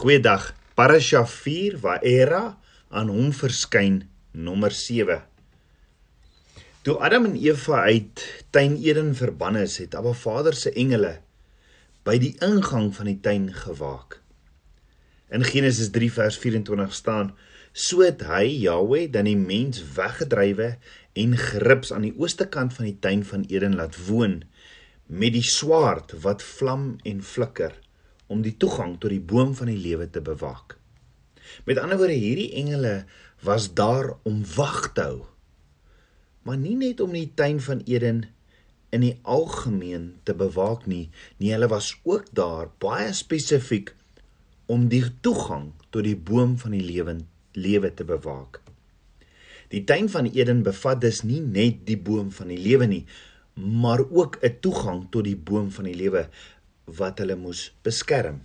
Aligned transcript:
Goeiedag. 0.00 0.54
Parasha 0.74 1.26
4 1.28 1.74
waar 1.82 2.00
Era 2.00 2.56
aan 2.88 3.10
hom 3.12 3.34
verskyn 3.36 3.98
nommer 4.32 4.72
7. 4.72 5.18
Toe 6.80 6.94
Adam 7.04 7.26
en 7.28 7.34
Eva 7.36 7.82
uit 7.84 8.22
tuin 8.48 8.78
Eden 8.80 9.10
verbann 9.18 9.58
is, 9.60 9.74
het 9.76 9.92
Abba 9.94 10.14
Vader 10.16 10.56
se 10.56 10.72
engele 10.72 11.10
by 12.08 12.14
die 12.22 12.30
ingang 12.46 12.88
van 12.96 13.10
die 13.10 13.18
tuin 13.20 13.50
gewaak. 13.52 14.16
In 15.28 15.44
Genesis 15.44 15.92
3 15.92 16.08
vers 16.16 16.40
24 16.46 16.96
staan: 16.96 17.34
"So 17.76 18.00
het 18.00 18.24
hy, 18.24 18.48
Jahweh, 18.64 19.04
dan 19.12 19.28
die 19.28 19.36
mens 19.36 19.84
weggedrywe 19.98 20.78
en 21.12 21.36
gerips 21.36 21.92
aan 21.92 22.08
die 22.08 22.16
ooste 22.16 22.48
kant 22.48 22.72
van 22.72 22.88
die 22.88 22.96
tuin 23.04 23.20
van 23.34 23.44
Eden 23.52 23.76
laat 23.76 24.00
woon 24.08 24.40
met 25.12 25.36
die 25.36 25.44
swaard 25.44 26.16
wat 26.24 26.40
vlam 26.56 26.96
en 27.04 27.20
flikker." 27.20 27.76
Om 28.30 28.44
die 28.46 28.54
toegang 28.54 28.94
tot 29.02 29.10
die 29.10 29.22
boom 29.32 29.54
van 29.58 29.70
die 29.72 29.80
lewe 29.80 30.06
te 30.10 30.22
bewaak. 30.22 30.76
Met 31.66 31.80
ander 31.82 31.98
woorde, 31.98 32.14
hierdie 32.14 32.52
engele 32.60 33.04
was 33.42 33.72
daar 33.74 34.14
om 34.28 34.44
wag 34.54 34.92
te 34.94 35.06
hou. 35.08 35.24
Maar 36.46 36.60
nie 36.60 36.76
net 36.78 37.00
om 37.02 37.12
die 37.12 37.28
tuin 37.34 37.58
van 37.60 37.82
Eden 37.84 38.22
in 38.94 39.04
die 39.04 39.16
algemeen 39.22 40.14
te 40.26 40.34
bewaak 40.34 40.86
nie, 40.90 41.08
nie 41.38 41.52
hulle 41.54 41.68
was 41.70 41.92
ook 42.02 42.30
daar 42.34 42.70
baie 42.82 43.12
spesifiek 43.14 43.94
om 44.70 44.88
die 44.90 45.04
toegang 45.22 45.70
tot 45.90 46.06
die 46.06 46.16
boom 46.16 46.56
van 46.58 46.74
die 46.76 46.84
lewe 46.86 47.18
lewe 47.58 47.90
te 47.94 48.06
bewaak. 48.06 48.60
Die 49.70 49.82
tuin 49.86 50.08
van 50.10 50.30
Eden 50.30 50.62
bevat 50.66 51.00
dus 51.02 51.22
nie 51.26 51.40
net 51.42 51.82
die 51.86 51.98
boom 51.98 52.30
van 52.34 52.50
die 52.50 52.58
lewe 52.58 52.86
nie, 52.90 53.04
maar 53.54 54.00
ook 54.00 54.38
'n 54.42 54.58
toegang 54.60 55.06
tot 55.10 55.24
die 55.24 55.36
boom 55.36 55.70
van 55.70 55.84
die 55.84 55.94
lewe 55.94 56.28
wat 56.98 57.20
hulle 57.22 57.36
moes 57.36 57.70
beskerm. 57.86 58.40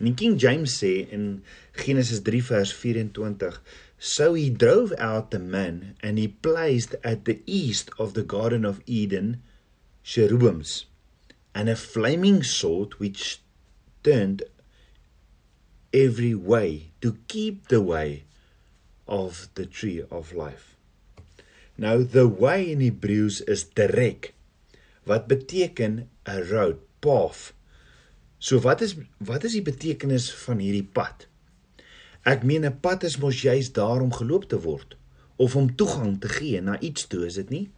En 0.00 0.14
King 0.16 0.38
James 0.40 0.72
sê 0.80 1.08
in 1.12 1.42
Genesis 1.76 2.22
3 2.24 2.40
vers 2.40 2.72
24, 2.72 3.60
"So 3.98 4.34
he 4.34 4.48
drove 4.50 4.94
out 4.98 5.30
the 5.30 5.38
man 5.38 5.96
and 6.00 6.18
he 6.18 6.28
placed 6.28 6.94
at 7.04 7.24
the 7.24 7.42
east 7.44 7.90
of 7.98 8.14
the 8.14 8.22
garden 8.22 8.64
of 8.64 8.80
Eden 8.86 9.42
cherubims 10.02 10.86
and 11.54 11.68
a 11.68 11.76
flaming 11.76 12.42
sword 12.42 12.94
which 12.98 13.40
turned 14.02 14.44
every 15.92 16.34
way 16.34 16.92
to 17.00 17.18
keep 17.28 17.68
the 17.68 17.82
way 17.82 18.24
of 19.06 19.48
the 19.54 19.66
tree 19.66 20.02
of 20.10 20.32
life." 20.32 20.76
Nou 21.76 22.04
the 22.04 22.28
way 22.28 22.70
in 22.72 22.80
Hebreëus 22.80 23.40
is 23.48 23.64
direk 23.64 24.32
wat 25.04 25.28
beteken 25.28 26.08
'n 26.26 26.42
road, 26.48 26.78
path 27.00 27.52
So 28.40 28.58
wat 28.64 28.80
is 28.80 28.96
wat 29.18 29.44
is 29.44 29.52
die 29.58 29.64
betekenis 29.64 30.30
van 30.46 30.62
hierdie 30.64 30.86
pad? 30.96 31.26
Ek 32.24 32.44
meen 32.44 32.64
'n 32.64 32.80
pad 32.80 33.04
is 33.04 33.18
mos 33.20 33.42
juis 33.44 33.72
daar 33.76 34.00
om 34.00 34.12
geloop 34.12 34.48
te 34.48 34.60
word 34.60 34.96
of 35.36 35.56
om 35.56 35.74
toegang 35.76 36.20
te 36.20 36.28
gee 36.28 36.60
na 36.60 36.80
iets 36.80 37.06
toe, 37.06 37.26
is 37.26 37.34
dit 37.34 37.50
nie? 37.50 37.70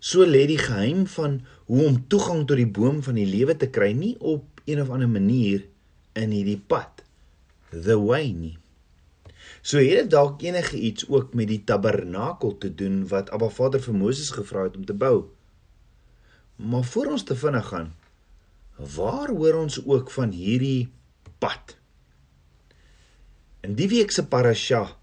So 0.00 0.24
lê 0.24 0.46
die 0.46 0.60
geheim 0.60 1.06
van 1.06 1.40
hoe 1.64 1.86
om 1.86 2.04
toegang 2.08 2.46
tot 2.46 2.60
die 2.60 2.68
boom 2.68 3.02
van 3.02 3.14
die 3.14 3.28
lewe 3.28 3.56
te 3.56 3.68
kry 3.72 3.92
nie 3.92 4.16
op 4.20 4.60
een 4.64 4.80
of 4.80 4.90
ander 4.90 5.08
manier 5.08 5.64
in 6.12 6.30
hierdie 6.30 6.60
pad. 6.60 7.02
The 7.70 7.96
way 8.00 8.32
nie. 8.32 8.58
So 9.64 9.80
het 9.80 10.04
dit 10.04 10.10
dalk 10.10 10.42
enige 10.44 10.76
iets 10.76 11.08
ook 11.08 11.32
met 11.34 11.48
die 11.48 11.62
tabernakel 11.64 12.58
te 12.58 12.74
doen 12.74 13.06
wat 13.08 13.30
Abba 13.30 13.48
Vader 13.48 13.80
vir 13.80 13.96
Moses 13.96 14.30
gevra 14.30 14.66
het 14.68 14.76
om 14.76 14.84
te 14.84 14.92
bou. 14.92 15.24
Maar 16.56 16.84
voor 16.84 17.06
ons 17.16 17.24
te 17.24 17.36
vinnig 17.36 17.68
gaan, 17.72 17.94
Waar 18.76 19.30
hoor 19.30 19.54
ons 19.54 19.78
ook 19.86 20.10
van 20.10 20.30
hierdie 20.34 20.90
pad? 21.38 21.76
In 23.64 23.74
die 23.78 23.88
week 23.88 24.10
se 24.10 24.26
parasha 24.26 24.96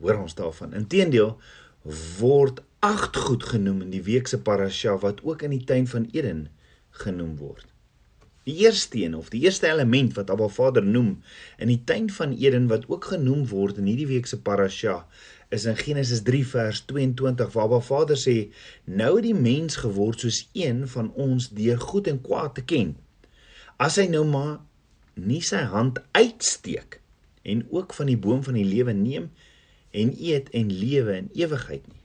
hoor 0.00 0.18
ons 0.24 0.34
daarvan. 0.34 0.72
Inteendeel 0.74 1.36
word 2.18 2.62
agt 2.84 3.16
goed 3.16 3.44
genoem 3.44 3.84
in 3.86 3.92
die 3.92 4.02
week 4.04 4.28
se 4.28 4.40
parasha 4.40 4.96
wat 5.04 5.22
ook 5.24 5.44
in 5.46 5.54
die 5.54 5.64
tuin 5.64 5.86
van 5.88 6.08
Eden 6.12 6.48
genoem 7.04 7.36
word. 7.36 7.66
Die 8.44 8.56
eerste 8.64 9.00
een 9.00 9.14
of 9.16 9.30
die 9.32 9.40
eerste 9.46 9.70
element 9.70 10.16
wat 10.18 10.30
Abba 10.30 10.48
Vader 10.52 10.84
noem 10.84 11.22
in 11.56 11.70
die 11.72 11.80
tuin 11.88 12.10
van 12.12 12.34
Eden 12.36 12.66
wat 12.68 12.84
ook 12.88 13.08
genoem 13.12 13.46
word 13.48 13.80
in 13.80 13.88
hierdie 13.88 14.10
week 14.10 14.28
se 14.28 14.40
parasha 14.40 14.98
is 15.48 15.64
in 15.64 15.76
Genesis 15.76 16.22
3 16.22 16.46
vers 16.46 16.82
22 16.90 17.52
waar 17.52 17.64
Abba 17.64 17.80
Vader 17.80 18.18
sê 18.18 18.36
nou 18.84 19.14
het 19.16 19.26
die 19.26 19.36
mens 19.36 19.76
geword 19.82 20.24
soos 20.24 20.44
een 20.52 20.84
van 20.88 21.10
ons 21.14 21.50
deur 21.56 21.80
goed 21.80 22.08
en 22.10 22.20
kwaad 22.20 22.54
te 22.54 22.64
ken. 22.64 22.94
As 23.76 23.98
hy 24.00 24.06
nou 24.10 24.24
maar 24.28 24.60
nie 25.14 25.42
sy 25.42 25.62
hand 25.70 26.00
uitsteek 26.12 27.00
en 27.42 27.66
ook 27.70 27.94
van 27.94 28.10
die 28.10 28.18
boom 28.18 28.42
van 28.42 28.56
die 28.58 28.66
lewe 28.66 28.94
neem 28.96 29.30
en 29.94 30.14
eet 30.18 30.50
en 30.50 30.72
lewe 30.72 31.16
in 31.22 31.30
ewigheid 31.34 31.86
nie. 31.86 32.02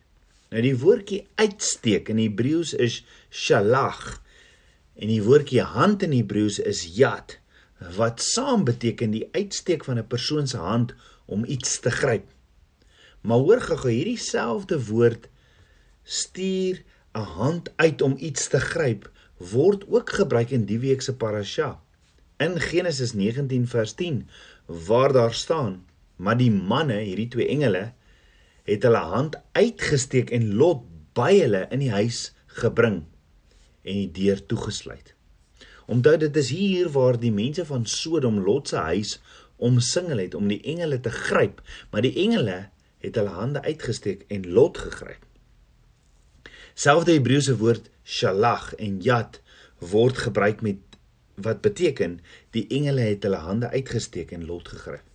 Nou 0.49 0.63
die 0.65 0.77
woordjie 0.81 1.23
uitsteek 1.37 2.09
in 2.09 2.21
Hebreëus 2.21 2.73
is 2.73 3.01
shalach 3.29 4.19
en 4.99 5.11
die 5.11 5.21
woordjie 5.25 5.63
hand 5.75 6.03
in 6.05 6.15
Hebreëus 6.15 6.59
is 6.59 6.83
yad 6.97 7.37
wat 7.95 8.21
saam 8.21 8.65
beteken 8.67 9.13
die 9.15 9.27
uitsteek 9.31 9.85
van 9.87 9.97
'n 9.97 10.07
persoon 10.07 10.47
se 10.47 10.57
hand 10.57 10.93
om 11.25 11.45
iets 11.45 11.79
te 11.79 11.91
gryp. 11.91 12.25
Maar 13.21 13.37
hoor 13.37 13.61
gou 13.61 13.89
hierdie 13.89 14.17
selfde 14.17 14.79
woord 14.85 15.27
stuur 16.03 16.83
'n 17.13 17.27
hand 17.39 17.71
uit 17.75 18.01
om 18.01 18.15
iets 18.17 18.47
te 18.47 18.59
gryp 18.59 19.09
word 19.39 19.87
ook 19.87 20.09
gebruik 20.09 20.51
in 20.51 20.65
die 20.65 20.79
week 20.79 21.01
se 21.01 21.15
parasha. 21.15 21.81
In 22.37 22.59
Genesis 22.59 23.13
19 23.13 23.67
vers 23.67 23.93
10 23.93 24.27
waar 24.65 25.13
daar 25.13 25.33
staan: 25.33 25.85
"Maar 26.15 26.37
die 26.37 26.51
manne, 26.51 26.99
hierdie 26.99 27.27
twee 27.27 27.47
engele, 27.47 27.93
het 28.63 28.83
hulle 28.83 28.97
hand 28.97 29.35
uitgesteek 29.51 30.29
en 30.29 30.55
Lot 30.55 30.83
by 31.13 31.39
hulle 31.39 31.67
in 31.69 31.79
die 31.79 31.91
huis 31.91 32.33
gebring 32.45 33.03
en 33.81 33.93
die 33.93 34.11
deur 34.11 34.45
toegesluit." 34.45 35.15
Onthou 35.87 36.17
dit 36.17 36.35
is 36.35 36.49
hier 36.49 36.89
waar 36.89 37.19
die 37.19 37.31
mense 37.31 37.65
van 37.65 37.85
Sodom 37.85 38.39
Lot 38.39 38.67
se 38.67 38.75
huis 38.75 39.19
omsingel 39.55 40.17
het 40.17 40.35
om 40.35 40.47
die 40.47 40.61
engele 40.61 40.99
te 40.99 41.09
gryp, 41.09 41.61
maar 41.91 42.01
die 42.01 42.15
engele 42.15 42.69
het 42.99 43.15
hulle 43.15 43.35
hande 43.35 43.61
uitgesteek 43.61 44.25
en 44.27 44.47
Lot 44.51 44.77
gegryp. 44.77 45.25
Selfde 46.73 47.15
Hebreëse 47.15 47.57
woord 47.59 47.89
shalach 48.03 48.73
en 48.75 48.99
yad 49.03 49.41
word 49.91 50.17
gebruik 50.17 50.61
met 50.61 50.99
wat 51.39 51.61
beteken 51.63 52.19
die 52.55 52.65
engele 52.67 53.07
het 53.11 53.23
hulle 53.23 53.39
hande 53.43 53.69
uitgesteek 53.71 54.31
en 54.35 54.45
Lot 54.45 54.67
gegryp. 54.67 55.05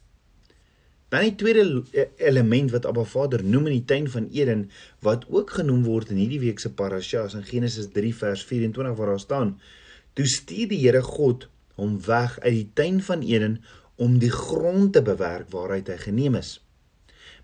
Dan 1.13 1.29
die 1.29 1.35
tweede 1.39 1.85
e-, 1.93 2.09
element 2.27 2.73
wat 2.75 2.87
Abba 2.87 3.05
Vader 3.05 3.45
noem 3.45 3.69
in 3.71 3.77
die 3.77 3.85
tuin 3.85 4.09
van 4.11 4.29
Eden 4.33 4.65
wat 5.05 5.27
ook 5.29 5.51
genoem 5.61 5.85
word 5.85 6.11
in 6.11 6.19
hierdie 6.19 6.41
week 6.43 6.59
se 6.59 6.73
parasha 6.73 7.29
in 7.37 7.45
Genesis 7.47 7.91
3 7.93 8.15
vers 8.25 8.45
24 8.49 8.97
waar 8.99 9.13
daar 9.13 9.21
staan: 9.21 9.61
"Toe 10.13 10.27
stuur 10.27 10.69
die 10.69 10.81
Here 10.81 11.03
God 11.03 11.49
hom 11.75 12.01
weg 12.07 12.41
uit 12.41 12.55
die 12.55 12.71
tuin 12.75 13.03
van 13.03 13.23
Eden 13.23 13.63
om 13.95 14.19
die 14.19 14.31
grond 14.31 14.93
te 14.93 15.03
bewerk 15.03 15.51
waaruit 15.51 15.89
hy 15.89 15.97
geneem 15.97 16.35
is." 16.35 16.64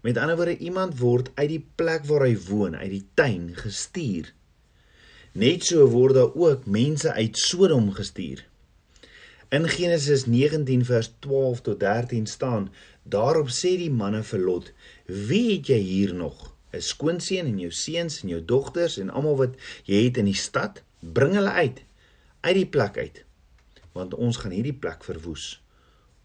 Met 0.00 0.16
ander 0.16 0.36
woorde, 0.36 0.56
iemand 0.56 0.98
word 0.98 1.30
uit 1.34 1.48
die 1.48 1.64
plek 1.76 2.06
waar 2.08 2.24
hy 2.24 2.36
woon, 2.48 2.76
uit 2.76 2.90
die 2.90 3.06
tuin 3.14 3.50
gestuur. 3.56 4.30
Net 5.36 5.66
so 5.68 5.84
word 5.92 6.16
daar 6.16 6.32
ook 6.34 6.64
mense 6.66 7.12
uit 7.12 7.36
Sodom 7.38 7.92
gestuur. 7.92 8.40
In 9.50 9.68
Genesis 9.68 10.24
19 10.26 10.84
vers 10.88 11.12
12 11.18 11.60
tot 11.60 11.80
13 11.80 12.26
staan: 12.26 12.70
Daarop 13.02 13.52
sê 13.52 13.76
die 13.76 13.90
manne 13.90 14.22
vir 14.22 14.40
Lot: 14.40 14.72
"Wie 15.06 15.56
het 15.56 15.66
jy 15.66 15.78
hier 15.78 16.14
nog? 16.14 16.54
'n 16.72 16.80
Skoonseun 16.80 17.46
en 17.46 17.58
jou 17.58 17.70
seuns 17.70 18.22
en 18.22 18.28
jou 18.28 18.44
dogters 18.44 18.98
en 18.98 19.10
almal 19.10 19.36
wat 19.36 19.54
jy 19.84 20.04
het 20.04 20.16
in 20.16 20.30
die 20.30 20.38
stad? 20.38 20.82
Bring 21.00 21.34
hulle 21.34 21.50
uit 21.50 21.82
uit 22.40 22.54
die 22.54 22.66
plek 22.66 22.96
uit, 22.96 23.24
want 23.92 24.14
ons 24.14 24.36
gaan 24.36 24.52
hierdie 24.52 24.78
plek 24.78 25.04
verwoes, 25.04 25.62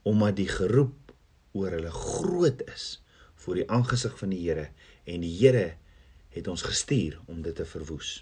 omdat 0.03 0.35
die 0.35 0.47
geroep 0.47 1.11
oor 1.51 1.71
hulle 1.71 1.91
groot 1.91 2.61
is." 2.73 3.01
Voor 3.45 3.61
die 3.61 3.69
aangesig 3.69 4.17
van 4.17 4.33
die 4.33 4.41
Here 4.41 4.69
en 5.05 5.21
die 5.21 5.33
Here 5.37 5.75
het 6.35 6.47
ons 6.51 6.65
gestuur 6.65 7.19
om 7.31 7.43
dit 7.45 7.55
te 7.55 7.65
verwoes. 7.69 8.17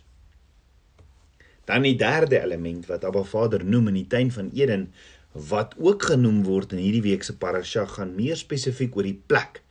Dan 1.65 1.87
die 1.87 1.95
derde 1.97 2.41
element 2.43 2.89
wat 2.91 3.05
Abba 3.07 3.23
Vader 3.23 3.63
noem 3.65 3.87
in 3.93 4.01
die 4.01 4.09
tuin 4.11 4.31
van 4.35 4.51
Eden 4.53 4.89
wat 5.33 5.73
ook 5.79 6.03
genoem 6.11 6.43
word 6.45 6.75
in 6.75 6.83
hierdie 6.83 7.05
week 7.07 7.23
se 7.25 7.33
parasha 7.39 7.85
gaan 7.95 8.13
meer 8.17 8.37
spesifiek 8.37 8.95
oor 8.99 9.07
die 9.07 9.17
plek 9.31 9.63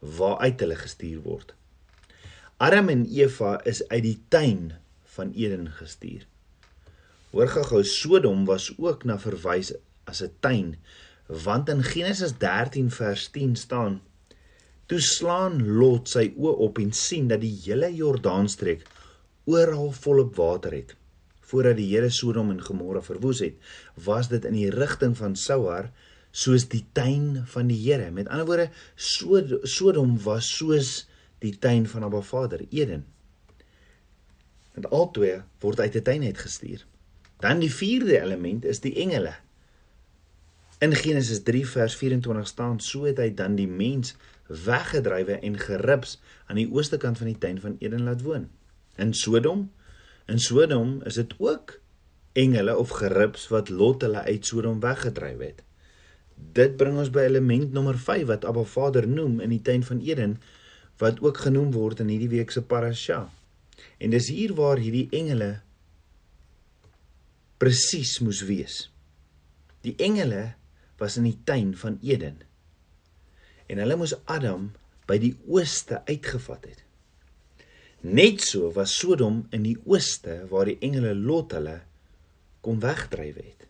waaruit 0.00 0.64
hulle 0.64 0.78
gestuur 0.78 1.20
word. 1.26 1.54
Adam 2.58 2.88
en 2.90 3.04
Eva 3.06 3.58
is 3.68 3.84
uit 3.92 4.02
die 4.02 4.18
tuin 4.32 4.72
van 5.14 5.30
Eden 5.36 5.68
gestuur. 5.76 6.24
Hoor 7.30 7.52
gou 7.52 7.84
Sodom 7.84 8.46
was 8.48 8.72
ook 8.78 9.04
na 9.04 9.18
verwys 9.20 9.74
as 10.08 10.22
'n 10.24 10.32
tuin 10.40 10.76
want 11.28 11.68
in 11.68 11.82
Genesis 11.82 12.32
13 12.40 12.90
vers 12.90 13.28
10 13.28 13.56
staan 13.56 14.00
Toe 14.88 15.00
slaan 15.04 15.60
Lot 15.78 16.08
sy 16.08 16.30
oë 16.40 16.54
op 16.64 16.78
en 16.80 16.94
sien 16.96 17.26
dat 17.28 17.42
die 17.44 17.52
hele 17.66 17.90
Jordaanstreek 17.92 18.86
oral 19.48 19.90
volop 19.92 20.36
water 20.38 20.72
het. 20.72 20.94
Voordat 21.48 21.76
die 21.76 21.90
Here 21.90 22.08
Sodom 22.12 22.50
en 22.52 22.62
Gomorra 22.64 23.02
verwoes 23.04 23.42
het, 23.44 23.56
was 24.04 24.30
dit 24.32 24.44
in 24.48 24.56
die 24.56 24.70
rigting 24.72 25.16
van 25.16 25.36
Soar 25.36 25.90
soos 26.32 26.66
die 26.72 26.84
tuin 26.96 27.44
van 27.52 27.68
die 27.68 27.78
Here. 27.82 28.10
Met 28.12 28.28
ander 28.32 28.48
woorde, 28.48 28.68
Sodom 29.68 30.16
was 30.24 30.48
soos 30.56 31.06
die 31.44 31.54
tuin 31.60 31.86
van 31.88 32.04
Abba 32.08 32.20
Vader, 32.24 32.64
Eden. 32.68 33.04
En 34.76 34.88
albei 34.88 35.42
word 35.60 35.80
uit 35.80 35.96
'n 35.96 36.02
tuin 36.02 36.22
uitgestuur. 36.22 36.86
Dan 37.40 37.60
die 37.60 37.72
vierde 37.72 38.20
element 38.20 38.64
is 38.64 38.80
die 38.80 38.94
engele. 38.94 39.34
In 40.78 40.94
Genesis 40.94 41.42
3 41.42 41.66
vers 41.66 41.96
24 41.96 42.46
staan: 42.46 42.80
"So 42.80 43.04
het 43.04 43.18
hy 43.18 43.34
dan 43.34 43.54
die 43.54 43.68
mens 43.68 44.14
weggedrywe 44.48 45.38
en 45.44 45.58
gerips 45.60 46.18
aan 46.46 46.56
die 46.60 46.68
ooste 46.72 46.96
kant 46.96 47.18
van 47.20 47.30
die 47.30 47.38
tuin 47.38 47.60
van 47.60 47.76
Eden 47.78 48.02
laat 48.02 48.22
woon." 48.22 48.48
In 48.96 49.14
Sodom, 49.14 49.68
in 50.26 50.38
Sodom 50.38 51.02
is 51.06 51.14
dit 51.14 51.34
ook 51.38 51.80
engele 52.32 52.76
of 52.76 52.88
gerips 52.88 53.48
wat 53.48 53.68
Lot 53.68 54.02
hulle 54.02 54.22
uit 54.22 54.46
Sodom 54.46 54.80
weggedryf 54.80 55.38
het. 55.38 55.62
Dit 56.34 56.76
bring 56.76 56.98
ons 56.98 57.10
by 57.10 57.26
element 57.26 57.72
nommer 57.74 57.98
5 57.98 58.26
wat 58.30 58.44
Abba 58.44 58.62
Vader 58.62 59.08
noem 59.08 59.40
in 59.40 59.50
die 59.50 59.62
tuin 59.62 59.82
van 59.84 60.00
Eden 60.00 60.38
wat 60.98 61.20
ook 61.22 61.38
genoem 61.46 61.70
word 61.74 62.02
in 62.02 62.10
hierdie 62.10 62.30
week 62.30 62.50
se 62.50 62.62
parasha. 62.62 63.28
En 63.98 64.10
dis 64.10 64.30
hier 64.34 64.54
waar 64.58 64.80
hierdie 64.82 65.06
engele 65.14 65.60
presies 67.58 68.18
moes 68.22 68.42
wees. 68.46 68.86
Die 69.86 69.94
engele 70.02 70.54
was 70.98 71.18
in 71.18 71.26
die 71.28 71.38
tuin 71.46 71.74
van 71.78 71.98
Eden. 72.02 72.42
En 73.68 73.80
hulle 73.82 73.96
moes 74.00 74.16
Adam 74.24 74.70
by 75.08 75.18
die 75.20 75.34
ooste 75.48 76.02
uitgevat 76.08 76.68
het. 76.68 76.84
Net 78.00 78.44
so 78.44 78.70
was 78.76 78.94
Sodom 78.94 79.42
in 79.54 79.64
die 79.66 79.76
ooste 79.84 80.44
waar 80.52 80.68
die 80.70 80.78
engele 80.84 81.14
Lot 81.16 81.56
hulle 81.56 81.80
kom 82.64 82.78
wegdryf 82.80 83.40
het. 83.40 83.66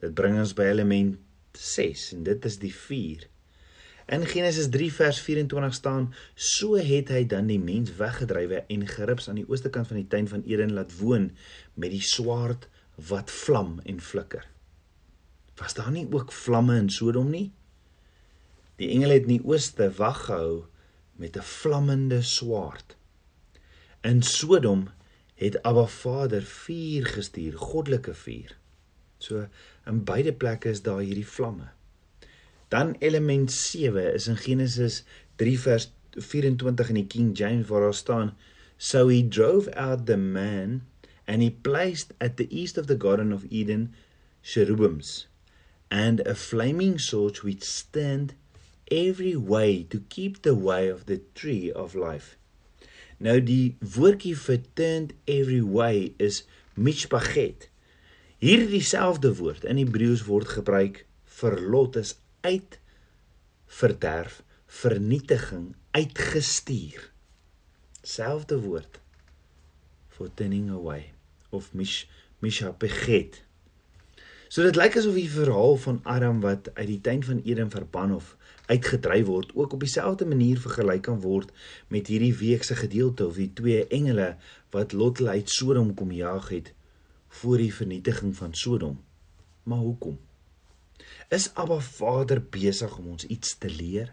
Dit 0.00 0.14
bring 0.16 0.38
ons 0.40 0.54
by 0.56 0.68
element 0.70 1.18
6 1.58 2.06
en 2.16 2.24
dit 2.28 2.46
is 2.48 2.58
die 2.62 2.72
vuur. 2.74 3.26
In 4.10 4.24
Genesis 4.26 4.66
3 4.72 4.88
vers 4.92 5.20
24 5.22 5.74
staan: 5.74 6.14
"So 6.34 6.74
het 6.74 7.08
hy 7.08 7.24
dan 7.26 7.46
die 7.46 7.60
mens 7.60 7.92
weggedrywe 7.96 8.64
en 8.66 8.86
gerips 8.86 9.28
aan 9.28 9.38
die 9.38 9.48
ooste 9.48 9.70
kant 9.70 9.86
van 9.86 9.96
die 9.96 10.06
tuin 10.06 10.28
van 10.28 10.42
Eden 10.42 10.72
laat 10.72 10.96
woon 10.98 11.30
met 11.74 11.90
die 11.90 12.02
swaard 12.02 12.68
wat 12.94 13.30
vlam 13.30 13.78
en 13.84 14.00
flikker." 14.00 14.46
Was 15.56 15.74
daar 15.74 15.90
nie 15.90 16.06
ook 16.10 16.32
vlamme 16.32 16.76
in 16.76 16.90
Sodom 16.90 17.30
nie? 17.30 17.52
Die 18.80 18.88
engele 18.88 19.18
het 19.18 19.28
in 19.28 19.36
die 19.36 19.44
ooste 19.44 19.90
wag 19.98 20.24
gehou 20.28 20.64
met 21.20 21.36
'n 21.36 21.44
vlammende 21.44 22.22
swaard. 22.22 22.96
In 24.00 24.22
Sodom 24.22 24.88
het 25.34 25.62
Abba 25.62 25.86
Vader 25.86 26.42
vuur 26.42 27.06
gestuur, 27.06 27.56
goddelike 27.56 28.14
vuur. 28.14 28.56
So 29.18 29.46
in 29.86 30.04
beide 30.04 30.32
plekke 30.32 30.68
is 30.68 30.82
daar 30.82 31.00
hierdie 31.00 31.26
vlamme. 31.26 31.68
Dan 32.68 32.96
element 32.98 33.52
7 33.52 34.14
is 34.14 34.26
in 34.26 34.36
Genesis 34.36 35.04
3 35.36 35.58
vers 35.60 35.92
24 36.16 36.88
in 36.88 36.94
die 36.94 37.06
King 37.06 37.38
James 37.38 37.68
waar 37.68 37.80
daar 37.80 37.94
staan 37.94 38.36
so 38.76 39.08
he 39.08 39.28
drove 39.28 39.74
out 39.74 40.06
the 40.06 40.16
man 40.16 40.82
and 41.24 41.42
he 41.42 41.50
placed 41.50 42.14
at 42.18 42.36
the 42.36 42.46
east 42.48 42.78
of 42.78 42.86
the 42.86 42.96
garden 42.96 43.32
of 43.32 43.44
Eden 43.48 43.94
cherubims 44.42 45.28
and 45.88 46.26
a 46.26 46.34
flaming 46.34 46.98
sword 47.00 47.42
which 47.42 47.62
stand 47.62 48.34
every 48.90 49.36
way 49.36 49.82
to 49.82 50.02
keep 50.08 50.42
the 50.42 50.54
way 50.54 50.88
of 50.88 51.06
the 51.06 51.20
tree 51.34 51.72
of 51.72 51.94
life 51.94 52.36
Nou 53.20 53.36
die 53.44 53.76
woordjie 53.84 54.32
vir 54.32 54.62
turned 54.78 55.10
every 55.28 55.60
way 55.60 56.14
is 56.16 56.46
mishpachet. 56.72 57.66
Hier 58.40 58.62
dieselfde 58.70 59.34
woord 59.36 59.66
in 59.68 59.76
Hebreëus 59.76 60.22
word 60.24 60.48
gebruik 60.48 61.02
vir 61.40 61.58
lot 61.60 61.98
is 62.00 62.14
uit 62.48 62.78
verderf, 63.80 64.40
vernietiging, 64.80 65.74
uitgestuur. 65.92 67.10
Selfde 68.00 68.56
woord 68.64 68.96
for 70.08 70.32
turning 70.34 70.72
away 70.72 71.12
of 71.52 71.68
mish 71.76 72.06
mishpachet. 72.40 73.42
So 74.50 74.64
dit 74.66 74.74
lyk 74.74 74.96
asof 74.98 75.14
die 75.14 75.30
verhaal 75.30 75.76
van 75.78 76.00
Adam 76.10 76.40
wat 76.42 76.72
uit 76.74 76.88
die 76.88 77.00
tuin 77.06 77.20
van 77.22 77.38
Eden 77.46 77.68
verban 77.70 78.10
of 78.16 78.32
uitgedryf 78.66 79.26
word 79.28 79.50
ook 79.54 79.72
op 79.76 79.82
dieselfde 79.84 80.26
manier 80.26 80.58
vergelyk 80.58 81.04
kan 81.06 81.20
word 81.22 81.52
met 81.94 82.08
hierdie 82.10 82.32
week 82.34 82.64
se 82.66 82.74
gedeelte 82.74 83.28
of 83.30 83.36
die 83.38 83.52
twee 83.54 83.84
engele 83.86 84.32
wat 84.74 84.90
Lot 84.92 85.20
uit 85.22 85.52
Sodom 85.54 85.92
kom 85.94 86.10
jaag 86.10 86.48
het 86.50 86.72
voor 87.40 87.62
die 87.62 87.70
vernietiging 87.74 88.32
van 88.36 88.54
Sodom. 88.54 88.96
Maar 89.62 89.84
hoekom? 89.84 90.16
Is 91.28 91.46
Abba 91.54 91.78
Vader 91.78 92.42
besig 92.42 92.96
om 92.98 93.06
ons 93.14 93.26
iets 93.26 93.54
te 93.58 93.70
leer? 93.70 94.10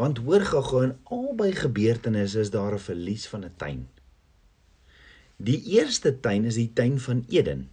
Want 0.00 0.22
hoor 0.24 0.46
gou-gou 0.48 0.80
in 0.86 0.94
albei 1.04 1.50
gebeurtenisse 1.52 2.40
is 2.40 2.54
daar 2.56 2.72
'n 2.72 2.86
verlies 2.88 3.28
van 3.28 3.44
'n 3.44 3.52
tuin. 3.56 3.84
Die 5.36 5.60
eerste 5.76 6.20
tuin 6.20 6.44
is 6.44 6.54
die 6.54 6.72
tuin 6.72 6.96
van 7.00 7.24
Eden 7.28 7.68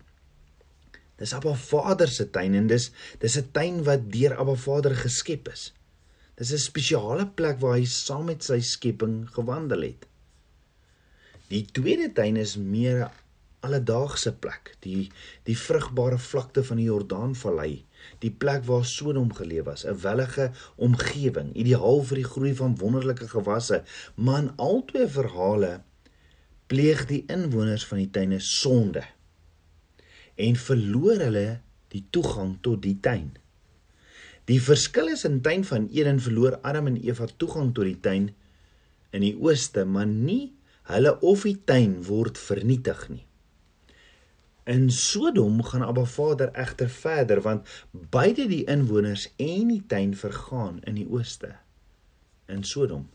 Dis 1.17 1.33
Abba 1.33 1.55
Vader 1.57 2.11
se 2.13 2.27
tuin 2.29 2.53
en 2.53 2.67
dis 2.69 2.91
dis 3.21 3.37
'n 3.37 3.49
tuin 3.51 3.83
wat 3.83 4.03
deur 4.13 4.37
Abba 4.37 4.55
Vader 4.55 4.95
geskep 4.95 5.49
is. 5.49 5.73
Dis 6.37 6.51
'n 6.53 6.65
spesiale 6.69 7.25
plek 7.39 7.57
waar 7.59 7.77
hy 7.77 7.85
saam 7.85 8.25
met 8.25 8.43
sy 8.43 8.59
skepping 8.59 9.15
gewandel 9.37 9.81
het. 9.81 10.05
Die 11.49 11.65
tweede 11.65 12.13
tuin 12.13 12.37
is 12.37 12.57
meer 12.57 12.99
'n 13.05 13.11
alledaagse 13.65 14.33
plek, 14.33 14.75
die 14.85 15.09
die 15.49 15.57
vrugbare 15.57 16.19
vlakte 16.19 16.63
van 16.63 16.77
die 16.77 16.85
Jordaanvallei, 16.85 17.85
die 18.19 18.31
plek 18.31 18.63
waar 18.69 18.85
Sodom 18.85 19.33
geleef 19.33 19.65
was, 19.65 19.85
'n 19.85 19.99
wellige 20.01 20.51
omgewing, 20.75 21.53
ideaal 21.55 22.03
vir 22.03 22.15
die 22.15 22.29
groei 22.33 22.55
van 22.55 22.77
wonderlike 22.77 23.27
gewasse, 23.27 23.83
maar 24.15 24.41
in 24.43 24.55
albei 24.57 25.07
verhale 25.07 25.81
pleeg 26.67 27.05
die 27.05 27.23
inwoners 27.27 27.85
van 27.85 27.97
die 27.97 28.11
tuine 28.11 28.39
sonde 28.39 29.03
en 30.37 30.55
verloor 30.61 31.21
hulle 31.25 31.47
die 31.93 32.03
toegang 32.13 32.55
tot 32.65 32.81
die 32.85 32.97
tuin. 33.01 33.31
Die 34.47 34.59
verskil 34.63 35.11
is 35.11 35.25
in 35.27 35.41
tuin 35.43 35.65
van 35.67 35.89
Eden 35.91 36.21
verloor 36.23 36.59
Adam 36.61 36.87
en 36.91 36.99
Eva 37.03 37.27
toegang 37.37 37.73
tot 37.75 37.87
die 37.89 37.99
tuin 37.99 38.29
in 39.15 39.23
die 39.25 39.35
ooste, 39.35 39.83
maar 39.85 40.07
nie 40.07 40.53
hulle 40.87 41.17
of 41.19 41.43
die 41.47 41.57
tuin 41.67 41.97
word 42.07 42.39
vernietig 42.39 43.01
nie. 43.11 43.23
In 44.67 44.89
Sodom 44.91 45.61
gaan 45.63 45.83
Abba 45.83 46.03
Vader 46.07 46.51
egter 46.55 46.89
verder 46.91 47.41
want 47.43 47.67
beide 47.91 48.47
die 48.51 48.65
inwoners 48.67 49.29
en 49.39 49.71
die 49.71 49.83
tuin 49.87 50.15
vergaan 50.15 50.81
in 50.83 50.99
die 50.99 51.07
ooste 51.07 51.55
in 52.47 52.63
Sodom. 52.63 53.07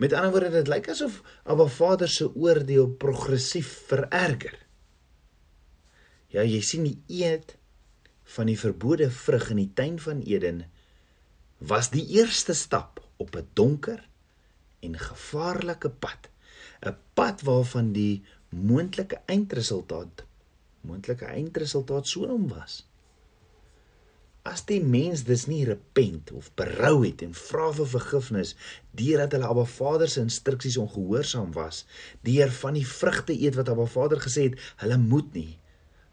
Met 0.00 0.12
ander 0.16 0.32
woorde 0.32 0.50
dit 0.54 0.68
lyk 0.68 0.88
asof 0.92 1.20
Abba 1.44 1.66
Vader 1.68 2.08
se 2.08 2.30
oordeel 2.32 2.88
progressief 3.00 3.68
vererger. 3.88 4.56
Ja, 6.30 6.44
jy 6.46 6.60
sien 6.62 6.84
die 6.86 7.22
eet 7.26 7.56
van 8.36 8.46
die 8.46 8.58
verbode 8.58 9.08
vrug 9.10 9.48
in 9.50 9.58
die 9.64 9.72
tuin 9.74 9.96
van 9.98 10.20
Eden 10.22 10.62
was 11.58 11.90
die 11.90 12.04
eerste 12.16 12.54
stap 12.54 13.00
op 13.18 13.36
'n 13.36 13.48
donker 13.58 14.04
en 14.80 14.94
gevaarlike 14.98 15.90
pad. 15.90 16.30
'n 16.86 16.96
Pad 17.14 17.42
waarvan 17.42 17.92
die 17.92 18.22
moontlike 18.48 19.18
eindresultaat 19.26 20.24
moontlike 20.80 21.24
eindresultaat 21.24 22.08
Sodom 22.08 22.48
was. 22.48 22.86
As 24.42 24.64
die 24.64 24.80
mens 24.84 25.24
dus 25.24 25.46
nie 25.46 25.64
repent 25.64 26.32
of 26.32 26.54
berou 26.54 27.04
het 27.04 27.22
en 27.22 27.34
vra 27.34 27.72
vir 27.72 27.86
vergifnis 27.86 28.54
deurdat 28.90 29.32
hulle 29.32 29.46
Abba 29.46 29.64
Vader 29.64 30.08
se 30.08 30.20
instruksies 30.20 30.76
ongehoorsaam 30.76 31.52
was, 31.52 31.84
deur 32.22 32.50
van 32.50 32.74
die 32.74 32.86
vrugte 32.86 33.36
eet 33.36 33.54
wat 33.54 33.68
Abba 33.68 33.84
Vader 33.84 34.20
gesê 34.20 34.48
het, 34.48 34.60
hulle 34.76 34.98
moet 34.98 35.34
nie 35.34 35.58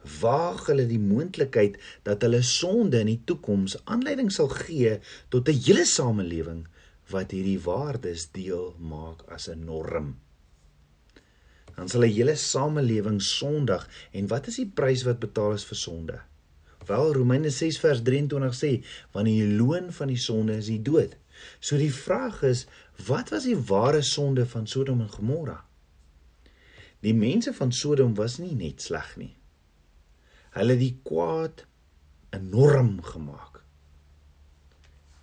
waag 0.04 0.68
hulle 0.70 0.86
die 0.88 1.02
moontlikheid 1.02 1.78
dat 2.08 2.22
hulle 2.26 2.42
sonde 2.46 3.00
in 3.04 3.12
die 3.12 3.22
toekoms 3.26 3.78
aanleiding 3.86 4.30
sal 4.32 4.50
gee 4.54 5.00
tot 5.34 5.50
'n 5.50 5.62
hele 5.66 5.86
samelewing 5.86 6.68
wat 7.12 7.32
hierdie 7.32 7.60
waardes 7.60 8.32
deel 8.32 8.76
maak 8.80 9.24
as 9.32 9.50
'n 9.50 9.66
norm. 9.66 10.18
Dan 11.76 11.88
sal 11.90 12.04
'n 12.04 12.14
hele 12.14 12.36
samelewing 12.36 13.22
sondig 13.22 13.90
en 14.12 14.28
wat 14.28 14.48
is 14.48 14.56
die 14.56 14.72
prys 14.80 15.04
wat 15.04 15.20
betaal 15.20 15.54
is 15.54 15.66
vir 15.66 15.78
sonde? 15.78 16.20
Wel 16.88 17.14
Romeine 17.14 17.50
6 17.50 17.80
vers 17.80 18.02
23 18.02 18.56
sê 18.56 18.84
want 19.12 19.26
die 19.26 19.48
loon 19.48 19.92
van 19.92 20.08
die 20.08 20.24
sonde 20.30 20.54
is 20.58 20.66
die 20.66 20.82
dood. 20.82 21.18
So 21.60 21.78
die 21.78 21.94
vraag 21.94 22.44
is 22.44 22.66
wat 23.08 23.30
was 23.30 23.44
die 23.44 23.58
ware 23.58 24.02
sonde 24.02 24.46
van 24.46 24.68
Sodom 24.68 25.02
en 25.02 25.10
Gomorra? 25.10 25.66
Die 27.00 27.14
mense 27.14 27.54
van 27.54 27.72
Sodom 27.72 28.16
was 28.16 28.38
nie 28.38 28.56
net 28.56 28.82
sleg 28.82 29.18
nie 29.18 29.38
hulle 30.56 30.78
die 30.80 30.94
kwaad 31.08 31.66
enorm 32.36 33.02
gemaak 33.04 33.62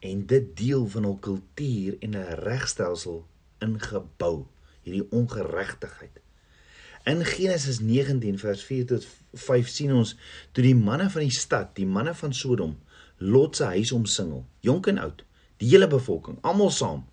en 0.04 0.26
dit 0.28 0.50
deel 0.56 0.84
van 0.92 1.08
hul 1.08 1.18
kultuur 1.28 1.96
en 2.00 2.16
'n 2.16 2.40
regstelsel 2.44 3.24
ingebou 3.64 4.46
hierdie 4.82 5.08
ongeregtigheid 5.10 6.20
in 7.04 7.24
Genesis 7.24 7.80
19 7.80 8.38
vers 8.38 8.64
4 8.64 8.86
tot 8.86 9.06
5 9.32 9.68
sien 9.68 9.92
ons 9.92 10.16
toe 10.52 10.64
die 10.64 10.76
manne 10.76 11.10
van 11.10 11.22
die 11.22 11.38
stad 11.40 11.74
die 11.76 11.86
manne 11.86 12.14
van 12.14 12.32
Sodom 12.32 12.76
Lot 13.18 13.56
se 13.56 13.64
huis 13.64 13.92
omsingel, 13.92 14.42
jonk 14.60 14.88
en 14.90 14.98
oud, 14.98 15.22
die 15.62 15.68
hele 15.70 15.86
bevolking, 15.86 16.40
almal 16.42 16.72
saam. 16.74 17.04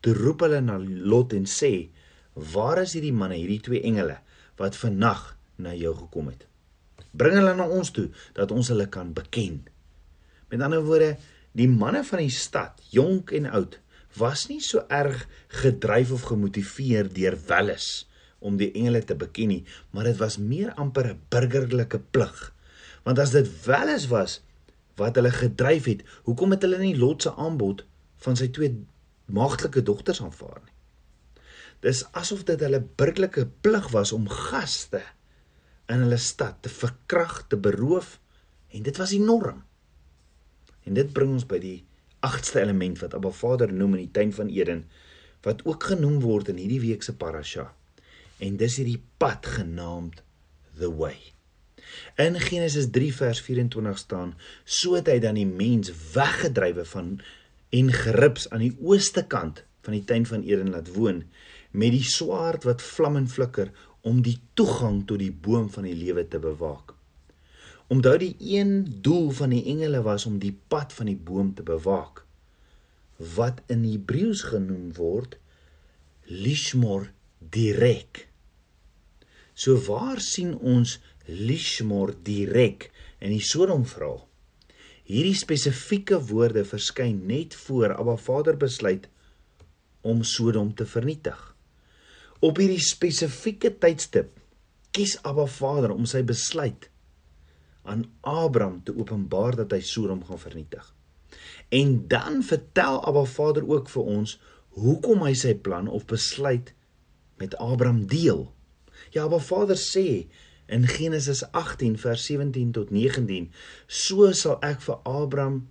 Toe 0.00 0.14
roep 0.16 0.44
hulle 0.46 0.60
na 0.64 0.78
Lot 0.80 1.34
en 1.36 1.44
sê: 1.44 1.90
"Waar 2.32 2.80
is 2.82 2.94
hierdie 2.96 3.12
manne, 3.12 3.36
hierdie 3.36 3.60
twee 3.60 3.82
engele 3.82 4.18
wat 4.56 4.76
vannag 4.76 5.36
na 5.56 5.74
jou 5.74 5.94
gekom 5.94 6.32
het?" 6.32 6.46
Bring 7.14 7.36
hulle 7.38 7.54
na 7.54 7.66
ons 7.70 7.92
toe 7.94 8.08
dat 8.34 8.50
ons 8.50 8.68
hulle 8.72 8.88
kan 8.90 9.12
beken. 9.14 9.62
Met 10.50 10.62
ander 10.66 10.82
woorde, 10.82 11.14
die 11.54 11.68
manne 11.70 12.02
van 12.06 12.24
die 12.24 12.32
stad, 12.34 12.80
jonk 12.90 13.30
en 13.38 13.46
oud, 13.54 13.78
was 14.18 14.46
nie 14.50 14.60
so 14.62 14.82
erg 14.92 15.24
gedryf 15.62 16.12
of 16.14 16.26
gemotiveer 16.30 17.08
deur 17.14 17.36
welles 17.48 18.06
om 18.44 18.58
die 18.60 18.70
engele 18.76 19.00
te 19.06 19.16
beken 19.18 19.50
nie, 19.50 19.62
maar 19.90 20.06
dit 20.10 20.18
was 20.20 20.36
meer 20.38 20.74
amper 20.78 21.08
'n 21.14 21.20
burgerlike 21.30 22.00
plig. 22.10 22.52
Want 23.04 23.18
as 23.18 23.30
dit 23.30 23.48
welles 23.64 24.06
was 24.06 24.42
wat 24.96 25.16
hulle 25.16 25.30
gedryf 25.30 25.84
het, 25.84 26.02
hoekom 26.24 26.50
het 26.50 26.62
hulle 26.62 26.78
nie 26.78 26.96
Lot 26.96 27.22
se 27.22 27.32
aanbod 27.34 27.84
van 28.16 28.36
sy 28.36 28.48
twee 28.48 28.84
maagtelike 29.26 29.82
dogters 29.82 30.22
aanvaar 30.22 30.60
nie? 30.64 30.72
Dis 31.80 32.04
asof 32.12 32.44
dit 32.44 32.60
hulle 32.60 32.80
burgerlike 32.96 33.48
plig 33.60 33.88
was 33.92 34.12
om 34.12 34.28
gaste 34.28 35.02
in 35.92 36.04
hulle 36.04 36.20
stad 36.20 36.62
te 36.64 36.72
verkrag, 36.72 37.44
te 37.48 37.56
beroof 37.60 38.18
en 38.74 38.84
dit 38.86 38.96
was 39.00 39.12
die 39.14 39.22
norm. 39.22 39.62
En 40.84 40.96
dit 40.96 41.12
bring 41.16 41.34
ons 41.36 41.46
by 41.48 41.60
die 41.62 41.78
agste 42.24 42.62
element 42.62 42.98
wat 43.02 43.14
Abba 43.16 43.32
Vader 43.34 43.72
noem 43.72 43.98
in 43.98 44.06
die 44.06 44.14
tuin 44.16 44.32
van 44.32 44.50
Eden 44.52 44.84
wat 45.44 45.60
ook 45.68 45.90
genoem 45.92 46.22
word 46.24 46.48
in 46.48 46.60
hierdie 46.62 46.80
week 46.80 47.04
se 47.04 47.12
parasha. 47.20 47.68
En 48.40 48.56
dis 48.60 48.78
hierdie 48.80 49.00
pad 49.20 49.46
genaamd 49.58 50.22
the 50.80 50.88
way. 50.88 51.18
In 52.16 52.38
Genesis 52.40 52.88
3 52.90 53.12
vers 53.14 53.40
24 53.44 53.98
staan: 53.98 54.34
"So 54.64 54.94
het 54.96 55.06
hy 55.06 55.18
dan 55.20 55.36
die 55.36 55.46
mens 55.46 55.92
weggedrywe 56.14 56.84
van 56.84 57.20
en 57.70 57.92
gerips 57.92 58.48
aan 58.50 58.64
die 58.64 58.76
ooste 58.80 59.26
kant 59.26 59.64
van 59.82 59.92
die 59.92 60.04
tuin 60.04 60.26
van 60.26 60.42
Eden 60.42 60.70
laat 60.70 60.92
woon 60.94 61.24
met 61.70 61.90
die 61.90 62.04
swaard 62.06 62.64
wat 62.64 62.82
vlam 62.82 63.16
en 63.16 63.28
flikker 63.28 63.70
om 64.04 64.20
die 64.22 64.36
toegang 64.58 65.02
tot 65.08 65.22
die 65.22 65.32
boom 65.32 65.70
van 65.72 65.88
die 65.88 65.96
lewe 65.96 66.26
te 66.28 66.38
bewaak. 66.38 66.92
Onthou 67.92 68.16
die 68.20 68.34
een 68.56 69.00
doel 69.04 69.30
van 69.36 69.52
die 69.56 69.64
engele 69.72 70.02
was 70.04 70.26
om 70.28 70.38
die 70.40 70.52
pad 70.68 70.92
van 70.92 71.08
die 71.08 71.16
boom 71.16 71.54
te 71.56 71.64
bewaak 71.64 72.24
wat 73.36 73.60
in 73.70 73.84
Hebreëus 73.86 74.42
genoem 74.50 74.90
word 74.96 75.36
lishmor 76.26 77.10
direk. 77.38 78.26
So 79.54 79.78
waar 79.86 80.20
sien 80.20 80.54
ons 80.58 80.98
lishmor 81.26 82.14
direk 82.26 82.90
in 83.20 83.30
die 83.30 83.44
Sodom 83.44 83.84
verhaal? 83.86 84.24
Hierdie 85.04 85.36
spesifieke 85.36 86.18
woorde 86.30 86.64
verskyn 86.64 87.26
net 87.28 87.54
voor 87.54 87.94
Abba 87.94 88.16
Vader 88.16 88.56
besluit 88.56 89.06
om 90.00 90.24
Sodom 90.24 90.74
te 90.74 90.86
vernietig. 90.88 91.53
Op 92.44 92.58
hierdie 92.60 92.82
spesifieke 92.82 93.70
tydstip 93.80 94.34
kies 94.94 95.16
Abba 95.24 95.46
Vader 95.48 95.94
om 95.94 96.04
sy 96.08 96.20
besluit 96.26 96.90
aan 97.88 98.04
Abraham 98.20 98.82
te 98.84 98.92
openbaar 98.96 99.56
dat 99.62 99.72
hy 99.72 99.80
Sodom 99.84 100.20
gaan 100.28 100.40
vernietig. 100.40 100.84
En 101.72 101.96
dan 102.08 102.42
vertel 102.44 103.00
Abba 103.08 103.24
Vader 103.24 103.64
ook 103.68 103.88
vir 103.92 104.10
ons 104.16 104.36
hoekom 104.76 105.24
hy 105.24 105.32
sy 105.38 105.54
plan 105.56 105.88
of 105.88 106.04
besluit 106.10 106.74
met 107.40 107.56
Abraham 107.56 108.04
deel. 108.12 108.46
Ja, 109.16 109.24
Abba 109.24 109.40
Vader 109.40 109.80
sê 109.80 110.26
in 110.66 110.84
Genesis 110.88 111.44
18 111.52 111.96
vers 112.00 112.24
17 112.28 112.72
tot 112.76 112.90
19: 112.90 113.52
"So 113.86 114.32
sal 114.32 114.60
ek 114.60 114.84
vir 114.84 115.00
Abraham 115.04 115.68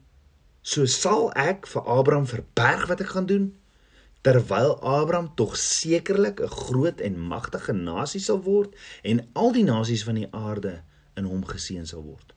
so 0.61 0.85
sal 0.85 1.29
ek 1.37 1.67
vir 1.67 1.85
Abraham 1.85 2.25
verberg 2.25 2.87
wat 2.87 3.01
ek 3.01 3.13
gaan 3.13 3.29
doen." 3.29 3.53
Terwyl 4.23 4.77
Abraham 4.79 5.31
tog 5.35 5.57
sekerlik 5.59 6.39
'n 6.39 6.47
groot 6.47 7.01
en 7.01 7.19
magtige 7.19 7.73
nasie 7.73 8.23
sal 8.23 8.39
word 8.41 8.75
en 9.03 9.27
al 9.33 9.51
die 9.51 9.67
nasies 9.67 10.03
van 10.07 10.15
die 10.15 10.29
aarde 10.31 10.81
in 11.19 11.27
hom 11.27 11.43
geseën 11.45 11.85
sal 11.85 12.03
word. 12.03 12.31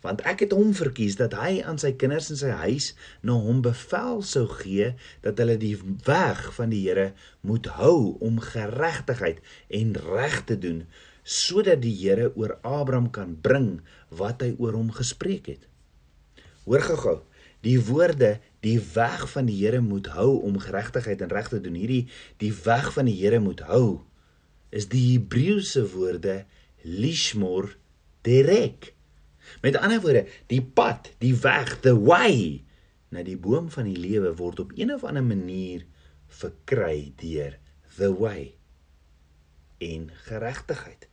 Want 0.00 0.20
ek 0.20 0.44
het 0.44 0.52
hom 0.54 0.70
verkies 0.74 1.16
dat 1.18 1.34
hy 1.34 1.58
aan 1.66 1.78
sy 1.82 1.92
kinders 1.98 2.30
en 2.30 2.38
sy 2.38 2.52
huis 2.62 2.94
na 3.26 3.34
hom 3.34 3.62
bevel 3.66 4.22
sou 4.22 4.46
gee 4.60 4.94
dat 5.24 5.38
hulle 5.42 5.56
die 5.58 5.74
weg 6.06 6.54
van 6.54 6.70
die 6.70 6.84
Here 6.86 7.12
moet 7.40 7.66
hou 7.66 8.14
om 8.20 8.38
geregtigheid 8.38 9.42
en 9.68 9.96
reg 9.96 10.44
te 10.44 10.58
doen 10.58 10.84
sodat 11.24 11.82
die 11.82 11.96
Here 11.98 12.30
oor 12.36 12.58
Abraham 12.62 13.10
kan 13.10 13.34
bring 13.42 13.80
wat 14.08 14.44
hy 14.46 14.54
oor 14.58 14.78
hom 14.78 14.92
gespreek 14.94 15.50
het. 15.50 15.66
Hoor 16.64 16.84
gou-gou, 16.84 17.18
die 17.66 17.80
woorde 17.80 18.38
die 18.64 18.78
weg 18.94 19.24
van 19.30 19.48
die 19.48 19.56
Here 19.60 19.80
moet 19.80 20.10
hou 20.16 20.40
om 20.42 20.58
geregtigheid 20.58 21.20
en 21.22 21.32
reg 21.32 21.48
te 21.48 21.60
doen. 21.62 21.76
Hierdie 21.78 22.06
die 22.42 22.52
weg 22.64 22.92
van 22.96 23.10
die 23.10 23.16
Here 23.18 23.40
moet 23.40 23.62
hou 23.70 24.00
is 24.74 24.88
die 24.92 25.04
Hebreëse 25.14 25.84
woorde 25.94 26.42
lishmor 26.82 27.76
direk. 28.26 28.92
Met 29.64 29.78
ander 29.80 30.00
woorde, 30.04 30.26
die 30.50 30.62
pad, 30.62 31.12
die 31.22 31.34
weg, 31.40 31.78
the 31.84 31.94
way 31.96 32.64
na 33.14 33.22
die 33.24 33.38
boom 33.40 33.70
van 33.72 33.88
die 33.88 33.96
lewe 33.96 34.34
word 34.36 34.60
op 34.60 34.74
een 34.76 34.92
of 34.92 35.04
ander 35.08 35.24
manier 35.24 35.86
verkry 36.40 37.12
deur 37.20 37.56
the 37.96 38.10
way 38.18 38.52
en 39.80 40.10
geregtigheid. 40.26 41.06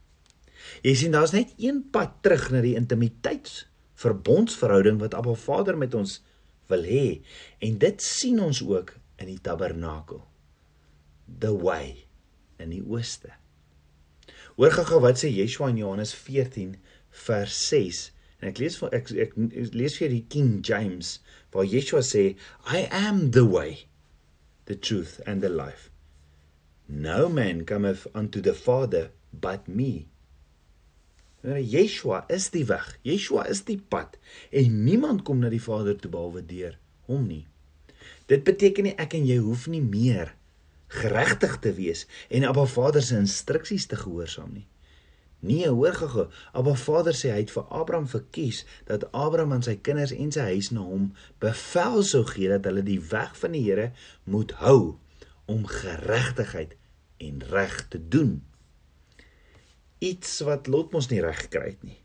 Jy 0.84 0.96
sien 0.98 1.16
daar's 1.16 1.36
net 1.36 1.54
een 1.62 1.84
pad 1.94 2.20
terug 2.25 2.50
na 2.52 2.62
die 2.66 2.75
intimiteits 2.75 3.64
verbondsverhouding 4.02 5.00
wat 5.00 5.16
Abba 5.16 5.38
Vader 5.40 5.78
met 5.80 5.94
ons 5.96 6.20
wil 6.72 6.86
hê. 6.88 7.22
En 7.66 7.78
dit 7.82 8.02
sien 8.02 8.40
ons 8.42 8.62
ook 8.66 8.96
in 9.22 9.30
die 9.32 9.42
tabernakel. 9.42 10.22
The 11.40 11.54
way 11.56 12.06
in 12.62 12.72
die 12.74 12.84
ooste. 12.84 13.32
Hoor 14.56 14.72
gou 14.72 15.02
wat 15.04 15.20
sê 15.20 15.30
Yeshua 15.32 15.72
in 15.74 15.82
Johannes 15.82 16.14
14 16.16 16.76
vers 17.26 17.56
6 17.70 18.04
en 18.42 18.52
ek 18.52 18.60
lees 18.62 18.78
vir 18.80 18.94
ek, 18.96 19.12
ek, 19.26 19.34
ek 19.36 19.76
lees 19.76 19.98
vir 20.00 20.14
die 20.14 20.24
King 20.32 20.60
James 20.64 21.18
waar 21.52 21.68
Yeshua 21.68 22.04
sê 22.06 22.24
I 22.68 22.86
am 22.92 23.32
the 23.36 23.46
way 23.46 23.86
the 24.66 24.76
truth 24.76 25.20
and 25.26 25.42
the 25.42 25.52
life. 25.52 25.90
No 26.88 27.28
man 27.30 27.66
cometh 27.66 28.08
unto 28.14 28.42
the 28.42 28.54
father 28.54 29.12
but 29.34 29.68
me 29.68 30.08
Nou 31.46 31.60
Yeshua 31.62 32.24
is 32.34 32.48
die 32.50 32.64
weg. 32.66 32.86
Yeshua 33.06 33.44
is 33.52 33.62
die 33.68 33.78
pad 33.78 34.18
en 34.50 34.80
niemand 34.86 35.22
kom 35.28 35.44
na 35.44 35.52
die 35.54 35.62
Vader 35.62 35.98
toe 36.00 36.10
behalwe 36.10 36.42
deur 36.42 36.80
hom 37.06 37.28
nie. 37.30 37.44
Dit 38.25 38.42
beteken 38.48 38.88
nie 38.88 38.96
ek 39.02 39.14
en 39.14 39.28
jy 39.30 39.38
hoef 39.46 39.68
nie 39.70 39.84
meer 39.86 40.32
geregtig 40.96 41.60
te 41.62 41.74
wees 41.78 42.06
en 42.34 42.48
Abba 42.50 42.66
Vader 42.70 43.06
se 43.06 43.20
instruksies 43.22 43.86
te 43.92 44.00
gehoorsaam 44.00 44.56
nie. 44.56 44.66
Nee, 45.46 45.70
hoor 45.70 45.94
gou. 45.94 46.25
Abba 46.58 46.74
Vader 46.82 47.14
sê 47.14 47.30
hy 47.30 47.44
het 47.44 47.54
vir 47.54 47.70
Abraham 47.70 48.10
verkies 48.10 48.64
dat 48.90 49.06
Abraham 49.12 49.54
aan 49.60 49.68
sy 49.68 49.75
kinders 49.78 50.16
en 50.18 50.34
sy 50.34 50.48
huis 50.56 50.72
na 50.74 50.82
hom 50.88 51.12
bevel 51.44 52.02
sou 52.10 52.24
gee 52.32 52.50
dat 52.50 52.66
hulle 52.66 52.82
die 52.88 53.02
weg 53.12 53.38
van 53.38 53.54
die 53.54 53.62
Here 53.68 53.92
moet 54.25 54.58
hou 54.66 54.98
om 55.46 55.70
geregtigheid 55.70 56.74
en 57.22 57.46
reg 57.54 57.84
te 57.94 58.02
doen 58.02 58.40
iets 60.06 60.40
wat 60.48 60.68
Lot 60.72 60.94
mos 60.94 61.10
nie 61.12 61.22
reg 61.24 61.46
gekry 61.48 61.70
het 61.74 61.84
nie. 61.84 62.00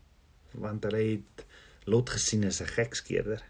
Want 0.57 0.85
hulle 0.87 1.03
het 1.13 1.45
Lot 1.89 2.09
gesien 2.13 2.45
as 2.45 2.61
'n 2.61 2.73
gekskeerder. 2.77 3.41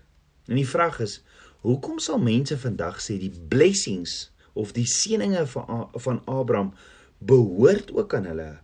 En 0.47 0.55
die 0.55 0.67
vraag 0.67 0.99
is, 0.99 1.21
hoekom 1.61 1.99
sal 1.99 2.19
mense 2.19 2.57
vandag 2.57 3.01
sê 3.01 3.17
die 3.19 3.33
blessings 3.49 4.31
of 4.53 4.73
die 4.73 4.87
seëninge 4.87 5.45
van 5.47 5.89
van 5.93 6.21
Abraham 6.25 6.73
behoort 7.17 7.91
ook 7.93 8.13
aan 8.13 8.25
hulle 8.25 8.59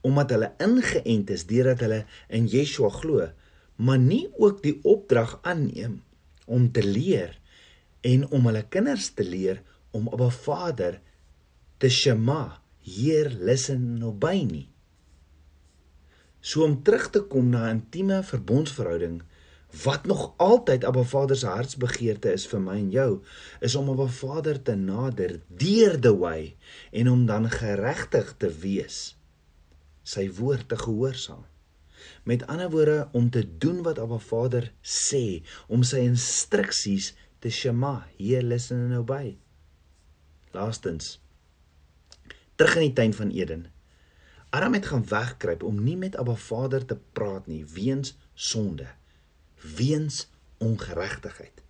omdat 0.00 0.30
hulle 0.30 0.52
ingeënt 0.64 1.30
is 1.30 1.44
deurdat 1.48 1.82
hulle 1.84 2.04
in 2.32 2.46
Yeshua 2.48 2.88
glo, 2.94 3.26
maar 3.76 3.98
nie 4.00 4.28
ook 4.40 4.62
die 4.64 4.78
opdrag 4.88 5.38
aanneem 5.42 6.00
om 6.46 6.70
te 6.72 6.84
leer 6.84 7.36
en 8.00 8.24
om 8.30 8.48
hulle 8.48 8.64
kinders 8.72 9.10
te 9.12 9.24
leer 9.24 9.60
om 9.90 10.08
op 10.08 10.20
'n 10.20 10.30
Vader 10.30 11.00
te 11.78 11.88
shema, 11.88 12.62
hear, 12.80 13.28
listen 13.28 13.96
en 13.96 14.04
obey 14.04 14.44
nie. 14.44 14.68
So 16.40 16.64
om 16.64 16.82
terug 16.82 17.10
te 17.10 17.20
kom 17.20 17.48
na 17.48 17.68
'n 17.68 17.76
intieme 17.80 18.22
verbondsverhouding 18.22 19.22
wat 19.84 20.06
nog 20.06 20.34
altyd 20.36 20.84
Abba 20.84 21.02
Vader 21.02 21.36
se 21.36 21.46
hartsbegeerte 21.46 22.32
is 22.32 22.46
vir 22.46 22.60
my 22.60 22.76
en 22.78 22.90
jou, 22.90 23.22
is 23.60 23.74
om 23.74 23.90
Abba 23.90 24.06
Vader 24.06 24.62
te 24.62 24.74
nader 24.74 25.40
deur 25.48 26.00
the 26.00 26.16
way 26.18 26.56
en 26.90 27.10
om 27.10 27.26
dan 27.26 27.50
geregtig 27.50 28.34
te 28.38 28.50
wees. 28.50 29.16
Sy 30.02 30.30
woord 30.30 30.68
te 30.68 30.76
gehoorsaam. 30.76 31.44
Met 32.24 32.46
ander 32.46 32.70
woorde 32.70 33.08
om 33.12 33.30
te 33.30 33.44
doen 33.58 33.82
wat 33.82 33.98
Abba 33.98 34.18
Vader 34.18 34.72
sê, 34.82 35.42
om 35.68 35.82
sy 35.82 35.98
instruksies 35.98 37.14
te 37.38 37.50
shema, 37.50 38.06
hier 38.16 38.42
listen 38.42 38.90
and 38.90 38.98
obey. 38.98 39.38
Laastens 40.52 41.20
terug 42.60 42.76
in 42.76 42.90
die 42.90 42.92
tuin 42.92 43.14
van 43.16 43.30
Eden. 43.32 43.62
Adam 44.50 44.74
het 44.74 44.86
gaan 44.86 45.08
wegkruip 45.08 45.62
om 45.62 45.82
nie 45.82 45.96
met 45.96 46.16
Abba 46.16 46.34
Vader 46.34 46.84
te 46.84 46.98
praat 47.12 47.46
nie 47.46 47.64
weens 47.66 48.16
sonde, 48.34 48.86
weens 49.76 50.28
ongeregtigheid. 50.58 51.62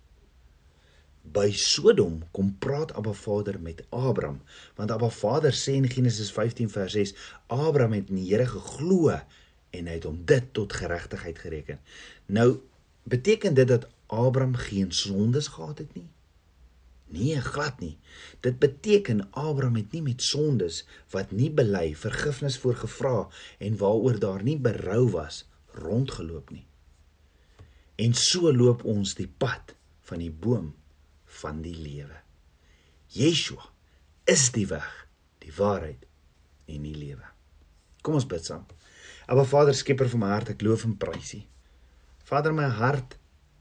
By 1.21 1.51
Sodom 1.53 2.23
kom 2.31 2.55
praat 2.57 2.93
Abba 2.97 3.13
Vader 3.13 3.59
met 3.61 3.83
Abraham, 3.89 4.41
want 4.75 4.91
Abba 4.91 5.09
Vader 5.09 5.53
sê 5.53 5.75
in 5.77 5.89
Genesis 5.89 6.31
15 6.33 6.69
vers 6.69 6.93
6, 6.97 7.13
Abraham 7.47 7.93
het 7.93 8.09
in 8.09 8.17
die 8.23 8.31
Here 8.31 8.47
geglo 8.49 9.13
en 9.71 9.87
hy 9.87 9.99
het 9.99 10.07
hom 10.09 10.17
dit 10.25 10.49
tot 10.51 10.73
geregtigheid 10.73 11.37
gereken. 11.39 11.79
Nou 12.25 12.57
beteken 13.03 13.53
dit 13.53 13.67
dat 13.67 13.87
Abraham 14.05 14.55
geen 14.55 14.91
sondes 14.91 15.47
gehad 15.47 15.77
het 15.77 15.93
nie? 15.93 16.09
Nee, 17.11 17.41
glad 17.43 17.79
nie. 17.83 17.97
Dit 18.39 18.59
beteken 18.59 19.25
Abraham 19.31 19.75
het 19.81 19.91
nie 19.91 20.03
met 20.05 20.23
sondes 20.23 20.85
wat 21.11 21.33
nie 21.35 21.49
bely, 21.51 21.91
vergifnis 21.99 22.57
voorgevra 22.61 23.27
en 23.59 23.79
waaroor 23.81 24.19
daar 24.19 24.43
nie 24.47 24.57
berou 24.59 25.09
was 25.17 25.43
rondgeloop 25.75 26.51
nie. 26.55 26.65
En 28.01 28.15
so 28.17 28.51
loop 28.55 28.85
ons 28.87 29.13
die 29.19 29.27
pad 29.27 29.75
van 30.07 30.23
die 30.23 30.31
boom 30.31 30.71
van 31.41 31.61
die 31.63 31.75
lewe. 31.75 32.17
Yeshua 33.11 33.67
is 34.31 34.49
die 34.55 34.67
weg, 34.71 34.87
die 35.43 35.51
waarheid 35.55 36.07
en 36.71 36.87
die 36.87 36.95
lewe. 36.95 37.27
Kom 38.01 38.15
ons 38.17 38.27
bid 38.27 38.45
saam. 38.47 38.63
Aba 39.31 39.43
Vader, 39.47 39.75
skepper 39.75 40.09
van 40.11 40.23
my 40.23 40.31
hart, 40.33 40.53
ek 40.55 40.63
loof 40.65 40.87
en 40.87 40.95
prys 40.99 41.35
U. 41.37 41.41
Vader, 42.31 42.55
my 42.55 42.69
hart 42.79 43.17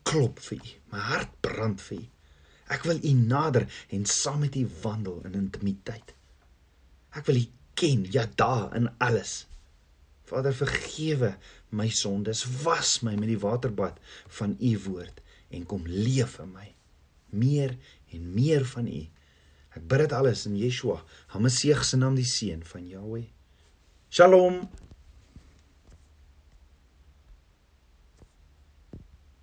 klop 0.06 0.40
vir 0.46 0.62
U. 0.62 0.72
My 0.94 1.02
hart 1.10 1.34
brand 1.44 1.82
vir 1.88 1.98
U. 1.98 2.06
Ek 2.70 2.86
wil 2.86 3.00
U 3.02 3.12
nader 3.18 3.66
en 3.90 4.06
saam 4.06 4.44
met 4.44 4.56
U 4.56 4.64
wandel 4.82 5.22
in 5.28 5.38
intimiteit. 5.44 6.14
Ek 7.16 7.26
wil 7.26 7.40
U 7.42 7.46
ken, 7.78 8.04
ja 8.14 8.26
daar 8.38 8.74
in 8.78 8.88
alles. 9.02 9.44
Vader, 10.30 10.54
vergewe 10.54 11.34
my 11.74 11.88
sondes, 11.90 12.44
was 12.62 13.00
my 13.06 13.16
met 13.18 13.30
die 13.32 13.40
waterbad 13.42 13.98
van 14.38 14.54
U 14.58 14.74
woord 14.86 15.18
en 15.50 15.66
kom 15.66 15.86
leef 15.86 16.38
in 16.42 16.52
my. 16.54 16.68
Meer 17.34 17.74
en 18.14 18.28
meer 18.34 18.66
van 18.74 18.86
U. 18.86 19.00
Ek 19.74 19.82
bid 19.86 20.04
dit 20.04 20.14
alles 20.14 20.46
in 20.50 20.58
Yeshua, 20.58 21.00
Hamasieg 21.34 21.82
se 21.86 21.98
naam, 21.98 22.18
die 22.18 22.26
seun 22.26 22.62
van 22.66 22.86
Jahweh. 22.90 23.26
Shalom. 24.10 24.64